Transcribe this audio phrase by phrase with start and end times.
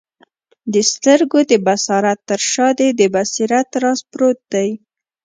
[0.73, 4.69] د سترګو د بصارت تر شاه دي د بصیرت راز پروت دی